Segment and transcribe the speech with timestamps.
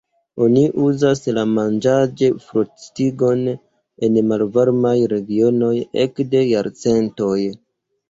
[0.43, 3.45] Oni uzas la manĝaĵ-frostigon
[4.09, 5.73] en malvarmaj regionoj
[6.09, 7.41] ekde jarcentoj.